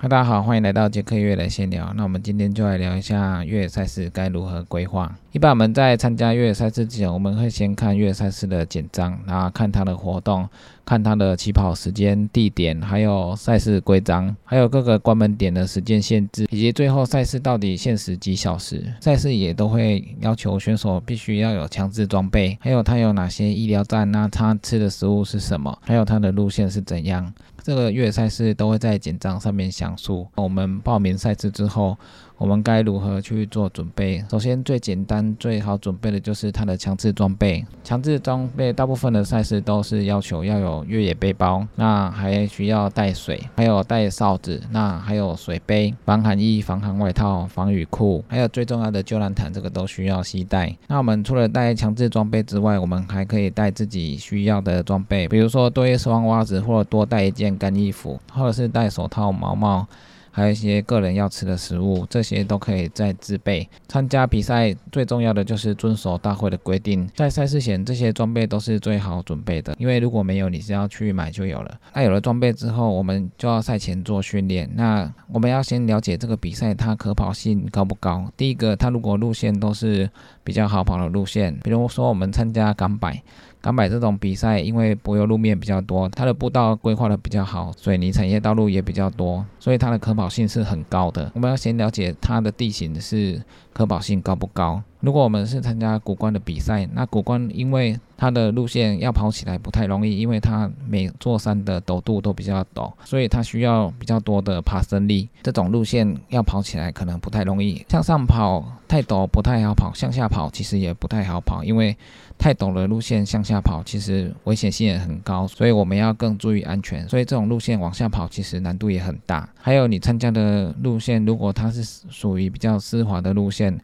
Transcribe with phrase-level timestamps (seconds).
[0.00, 1.92] 嗨大家好，欢迎来到杰克越野闲聊。
[1.96, 5.12] 那我们今天就来聊一下越野赛事该如何规划。
[5.32, 10.48] 一般我们在参加越野赛事之前，我们会先看越野赛事的简章，然后看它的活动，
[10.84, 18.80] 看它的起跑时间、地点，还有赛事规章，还有各个关门点的时间限制，以及最后赛事到底限时几小时。
[19.00, 27.34] 赛事也都会要求选手必须要有强制装备，还有它有哪些医疗站，那它吃的食物是什么，还有它的路线是怎样。
[27.68, 30.26] 这个月赛事都会在简章上面详述。
[30.36, 31.94] 我们报名赛事之后。
[32.38, 34.24] 我们该如何去做准备？
[34.30, 37.66] 首先，最简单、最好准备的就是它的强制装备。
[37.82, 50.72] 强制装备大部分的赛事都是要求要有越野背包，那还需要带水，还有带哨子，那还有水杯、防寒衣、防寒外套、防雨裤，还有最重要的救难毯，这个都需要携带。
[50.86, 59.84] 那我们除了带强制装备之外，我们还可以带自己需要的装备，比如说多一双袜子，或者多带一件干衣服，或者是戴手套、毛毛。
[60.30, 63.68] 还有一些个人要吃的食物，这些都可以再自备。
[63.88, 71.78] 参加比赛最重要的就是遵守大会的规定，在赛事前这些装备都是最好准备的，因为如果没有，你是要去买就有了。
[71.92, 74.70] 那有了装备之后，我们就要赛前做训练。
[74.74, 78.30] 那我们要先了解这个比赛它可跑性高不高。
[78.36, 80.08] 第一个，它如果路线都是
[80.44, 83.22] 比较好跑的路线，比如说我们参加港百。
[83.60, 91.30] 港百这种比赛，因为柏油路面比较多，它的步道规划的比较好，水泥产业道路也比较多，所以它的可跑性是很高的。
[91.34, 93.42] 我们要先了解它的地形是
[93.72, 94.82] 可跑性高不高。
[95.00, 105.28] 如果我们是参加古关的比赛，那古关因为它的路线要跑起来不太容易，因为它每座山的陡度都比较陡，所以它需要比较多的爬升力。
[105.42, 111.96] 这种路线要跑起来可能不太容易，向上跑太陡不太好跑，向下跑其实也不太好跑，因为
[112.36, 117.08] 太陡的路线向下跑其实危险性也很高，所以我们要更注意安全。
[117.08, 119.48] 所以这种路线往下跑其实难度也很大。
[119.60, 123.78] 还有你参加的路线，如果它是属于比较湿滑的路线。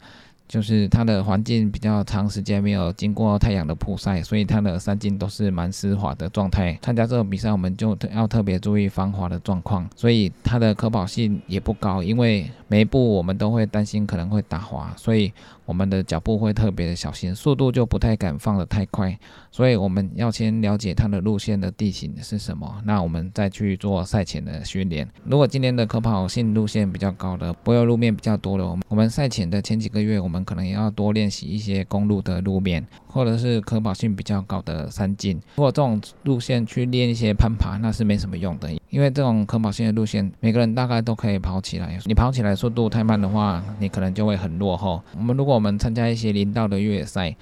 [0.47, 6.79] 就是它的环境比较长时间没有经过太阳的曝晒，所以它的山径都是蛮湿滑的状态。
[6.83, 15.33] 参加这个比赛，我们就要特别注意防滑的状况，所以它的可跑性也不高，因为每一步我们都会担心可能会打滑，所以。
[15.67, 19.19] 我们的脚步会特别的小心，速度就不太敢放得太快，
[19.51, 25.09] 所以我们要先了解它的路线的地形是什么，那我们再去做赛前的训练。
[25.25, 35.41] 如果今年的可跑性路线比较高的，柏油路面比较多的，我们赛前的前几个月，我们我们可能也要多练习一些公路的路面，或者是可跑性比较高的山径。
[35.55, 41.97] 如果这种路线去练一些攀爬，那是没什么用的，因为这种可跑性的路线，每个人大概都可以跑起来。
[42.07, 45.01] 你跑起来速度太慢的话，你可能就会很落后。
[45.17, 47.37] 我们如果我们参加一些林道的越野赛，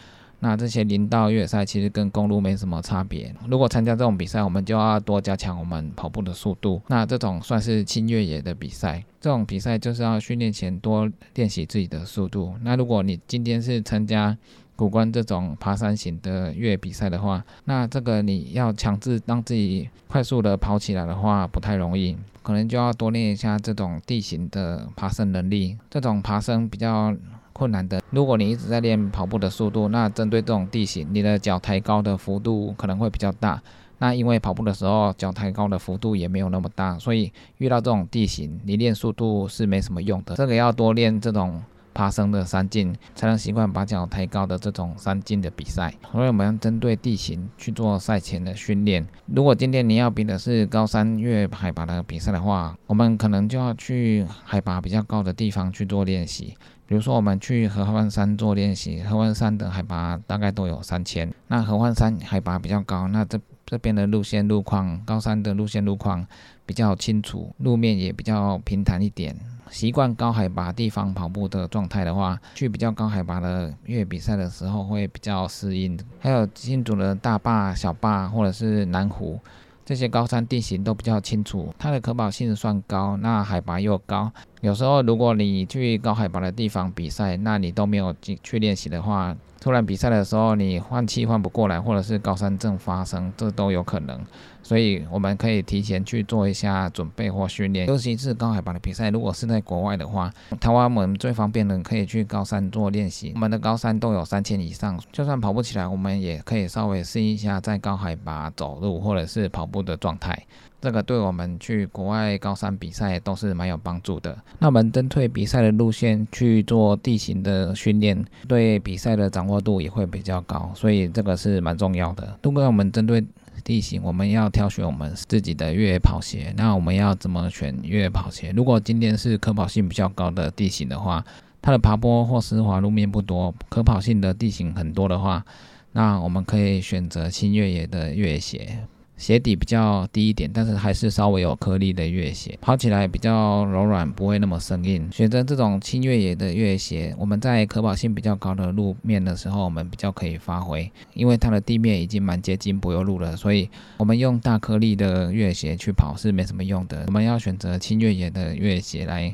[0.44, 3.32] 那这些林道越野赛其实跟公路没什么差别。
[3.46, 6.82] 如果参加这种比赛，我们就要多加强我们跑步的速度。
[6.88, 12.54] 那这种算是轻越野的比赛，这种比赛就是要训练前多练习自己的速度。
[12.62, 14.36] 那如果你今天是参加
[14.74, 25.78] 古关这种爬山型的越野比赛的话，那这个你要强制让自己快速的跑起来的话，不太容易，可能就要多练一下这种地形的爬升能力。
[25.88, 27.14] 这种爬升比较。
[27.52, 28.02] 困难的。
[28.10, 33.62] 如果你一直在练跑步的速度，那针对这种地形，你的脚抬高的幅度可能会比较大。
[33.98, 40.34] 那因为跑步的时候脚抬高的幅度也没有那么大，所以遇到这种地形，你练速度是没什么用的。
[40.34, 41.62] 这个要多练这种。
[41.94, 49.06] 爬升的山径才能习惯把脚抬高的这种山径的比赛，所以我们要针对地形去做赛前的训练。
[49.26, 56.54] 如果今天你要比的是高山越海拔的比赛的话，我们可能就要去海拔比较高的地方去做练习。
[56.86, 66.26] 比如说，我们去合欢山做练习，合欢山的海拔大概都有三千，那合欢山海拔比较高，那这这边的路线路况，高山的路线路况
[66.66, 69.34] 比较清楚，路面也比较平坦一点。
[69.70, 75.98] 习惯高海拔地方跑步的状态的话，去比较高海拔的越野比赛的时候会比较适应。
[76.20, 79.40] 还有新竹的大坝、小坝或者是南湖
[79.84, 84.30] 这些高山地形都比较清楚，它的可保性算高，那海拔又高。
[84.60, 89.36] 有时候如果你去高海拔的地方比赛，那你都没有进去练习的话。
[89.62, 94.20] 突然比赛的时候，你换气换不过来，或者是高山症发生，这都有可能。
[94.60, 99.08] 所以我们可以提前去做一下准备或训练，尤其是高海拔的比赛。
[99.10, 103.30] 如果是在国外的话，台湾我们最方便的可以去高山做练习。
[103.36, 110.44] 我们的高山都有三千以上，就算跑不起来，我们也可以稍微适应一下在高海拔走路或者是跑步的状态。
[110.82, 114.36] 这个对我们去国外高山比赛都是蛮有帮助的。
[114.58, 122.36] 那我们针对比赛的路线去做地形的训练，对比赛的掌握度也会比较高，所以这个是蛮重要的。
[122.42, 123.24] 如果我们针对
[123.62, 126.52] 地形，我们要挑选我们自己的越野跑鞋。
[126.56, 128.52] 那我们要怎么选越野跑鞋？
[128.56, 131.24] 如果今天是可跑性比较高的地形的话，
[131.60, 135.44] 它的爬坡或湿滑路面不多，可跑性的地形很多的话，
[135.92, 138.78] 那我们可以选择轻越野的越野鞋。
[139.22, 145.08] 鞋底比较低一点，但是还是稍微有颗粒的越野鞋，跑起来比较柔软，不会那么生硬。
[145.12, 157.04] 选择这种轻越野的越野鞋，我们在可跑性比较高的路面的时候，我们比较可以发挥，因为它的地面已经蛮接近柏油路了，所以我们用大颗粒的越野鞋去跑是没什么用的。
[157.06, 159.32] 我们要选择轻越野的越野鞋来。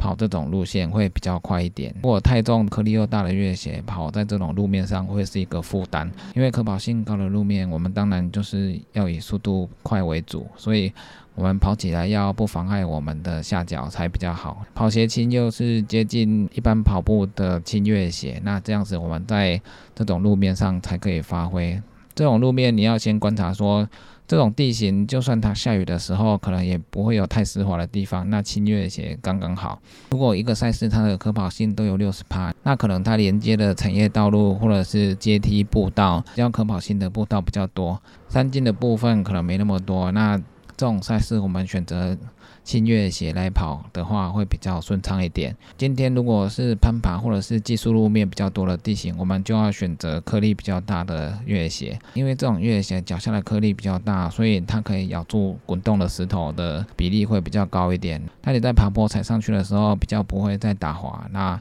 [0.00, 1.94] 跑这种路线会比较快一点。
[2.02, 10.90] 如果太重、颗粒又大的越野鞋跑在这种路面上会是一个负担，因为可跑性高的路面，我们当然就是要以速度快为主，所以
[11.34, 14.64] 我们跑起来要不妨碍我们的下脚才比较好。
[14.74, 19.60] 跑鞋轻又是接近一般跑步的轻越野鞋，那这样子我们在
[19.94, 21.78] 这种路面上才可以发挥。
[22.14, 23.86] 这种路面你要先观察说。
[24.30, 28.30] 这种地形，就算它下雨的时候，可能也不会有太湿滑的地方。
[28.30, 29.82] 那轻越野鞋刚刚好。
[30.10, 40.12] 如果一个赛事它的可跑性都有六十趴，那可能它连接的产业道路或者是阶梯步道，较可跑性的步道比较多，山径的部分可能没那么多。
[40.12, 40.38] 那
[40.76, 42.16] 这种赛事，我们选择。
[42.62, 45.56] 轻越野鞋来跑的话会比较顺畅一点。
[45.76, 58.22] 今天如果是攀爬或者是技术路面比较多的地形，我们就要选择颗粒比较大的越野鞋，因为这种越野鞋脚下的颗粒比较大，所以它可以咬住滚动的石头的比例会比较高一点。
[58.42, 61.26] 那你在爬坡踩上去的时候，比较不会再打滑。
[61.32, 61.60] 那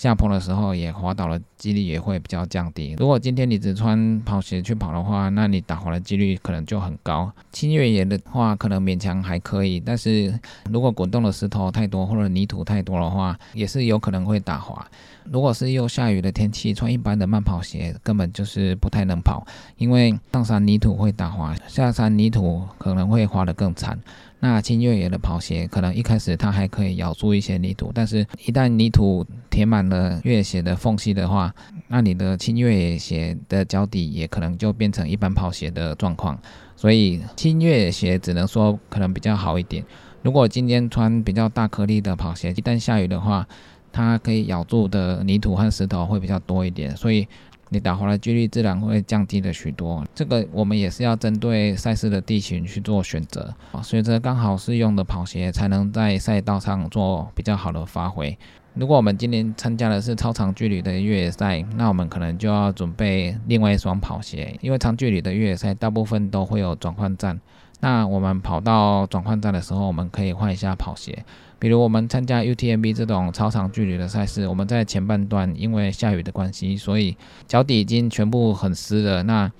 [0.00, 2.96] 下坡的时候也滑倒的几率也会比较降低。
[2.98, 7.30] 如果今天你只穿跑鞋去跑的话，那你打滑的几率可能就很高。
[7.52, 10.32] 轻越野的话，可能勉强还可以，但是
[10.70, 14.82] 如果滚动的石头太多或者泥土太多的话，也是有可能会打滑。
[15.24, 24.00] 如果是又下雨的天气，穿一般的慢跑鞋根本就是不太能跑，因为上山泥土会打滑，下山泥土可能会滑得更惨。
[24.40, 31.54] 那轻越野的跑鞋，可能一开始它还可以咬住一些泥土，但是一旦泥土填满了越野鞋的缝隙的话，
[31.88, 36.38] 那你的轻越野鞋的脚底也可能就变成一般跑鞋的状况。
[36.74, 39.84] 所以轻越野鞋只能说可能比较好一点。
[40.22, 43.46] 如果今天穿比较大颗粒的跑鞋，一旦下雨的话，
[43.92, 47.28] 它可以咬住的泥土和石头会比较多一点，所以。
[47.70, 50.04] 你打滑的几率自然会降低了许多。
[50.14, 58.36] 这个我们也是要针对赛事的地形去做选择啊，选择刚好适用的跑鞋，才能在赛道上做比较好的发挥。
[58.74, 67.40] 如果我们今年参加的是超长距离的越野赛，那我们可能就要准备另外一双跑鞋，因为长距离的越野赛大部分都会有转换站。
[67.80, 71.24] 那我们跑到转换站的时候，我们可以换一下跑鞋。
[71.58, 77.16] 比如我们参加 UTMB 这种超长距离的赛事，我们在前半段因为下雨的关系，所以
[77.46, 79.22] 脚底已经全部很湿了。
[79.24, 79.50] 那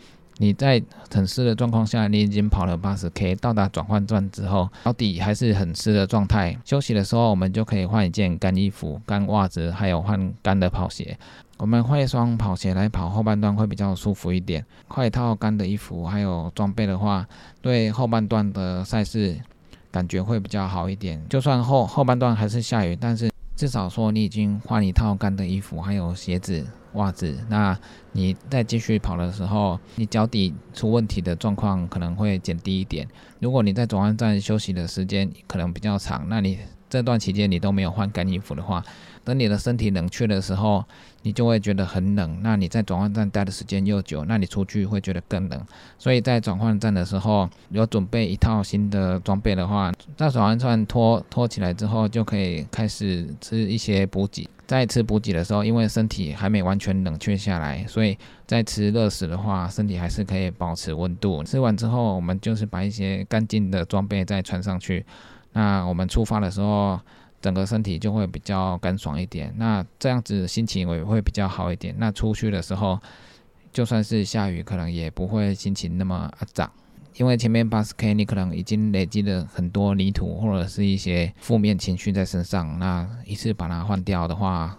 [0.40, 0.82] 你在
[1.12, 6.56] 很湿的状况下，你已经跑了八十 K，到达转换站之后，脚底还是很湿的状态。
[6.64, 11.18] 休息的时候，我们就可以换一件干衣服、干袜子，还有换干的跑鞋。
[11.58, 14.64] 我们换一双跑鞋来跑后半段会比较舒服一点。
[14.88, 17.26] 换一套干的衣服还有装备的话，
[17.60, 19.38] 对后半段的赛事。
[19.92, 26.64] 感觉会比较好一点，就算后后半段还是下雨，但是至少说你已经换一套干的衣服，还有鞋子、
[26.94, 27.78] 袜子，那
[28.12, 33.06] 你再继续跑的时候，你脚底出问题的状况可能会减低一点。
[33.38, 36.58] 如果你在转弯站休息的时间可能比较长，那你。
[36.90, 38.82] 这段期间你都没有换干衣服的话，
[39.30, 40.84] 等你的身体冷却的时候，
[41.22, 42.40] 你就会觉得很冷。
[42.42, 45.64] 那你在转换站待的时间又久，那你出去会觉得更冷。
[46.00, 54.48] 所以在转换站的时候，有准备一套新的装备的话，在转换站脱脱起来之后，就可以开始吃一些补给。
[54.66, 58.18] 在吃补给的时候，因为身体还没完全冷却下来，所以
[58.48, 61.44] 在吃热食的话，身体还是可以保持温度。
[61.44, 65.06] 吃完之后，我们就是把一些干净的装备再穿上去。
[65.52, 66.98] 那我们出发的时候，
[67.40, 71.94] 整个身体就会比较干爽一点，那这样子心情也会比较好一点。
[71.98, 72.98] 那出去的时候，
[73.72, 76.70] 就算是下雨，可能也不会心情那么涨，
[77.16, 84.76] 因为前面八十 K 你可能已经累积了很多泥土或者是一些负面情绪在身上，那一次把它换掉的话。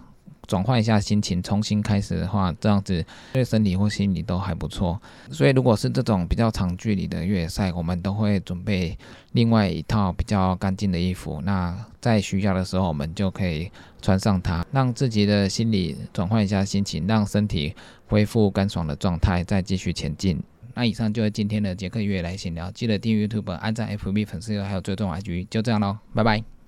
[0.52, 5.02] 转换一下心情，重新开始的话，这样子对身体或心理都还不错。
[5.32, 8.98] 所以，如果是这种比较长距离的越野赛，我们都会准备
[9.32, 11.40] 另外一套比较干净的衣服。
[11.46, 17.74] 那在需要的时候，我们就可以穿上它，让自己的心理转换一下心情，让身体
[18.08, 20.38] 恢复干爽的状态，再继续前进。
[20.76, 26.61] 那以上就是今天的杰克越野来闲聊，记得订阅 YouTube、按赞 FB 粉丝还有追踪 IG，就这样喽，拜拜。